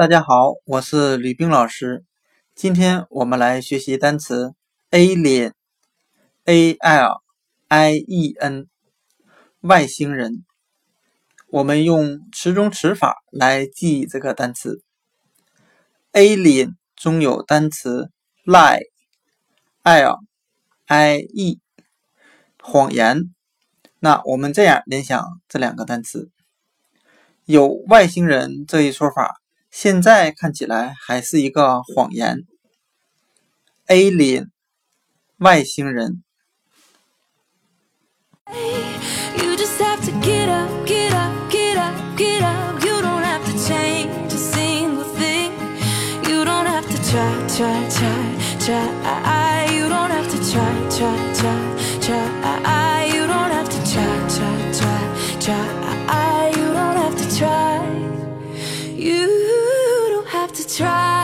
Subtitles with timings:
[0.00, 2.06] 大家好，我是吕冰老师。
[2.54, 4.54] 今天我们来学习单词
[4.90, 7.20] alien，a l
[7.68, 8.66] i e n，
[9.60, 10.46] 外星人。
[11.48, 14.82] 我们用词中词法来记忆这个单词。
[16.14, 18.10] alien 中有单词
[18.46, 20.18] lie，l
[20.86, 21.60] i e，
[22.62, 23.34] 谎言。
[23.98, 26.30] 那我们这样联想这两个单词，
[27.44, 29.39] 有外星人这一说法。
[29.70, 32.44] 现在看起来还是一个谎言。
[33.86, 34.48] Alien，
[35.38, 36.22] 外星人。
[60.50, 61.19] have to try.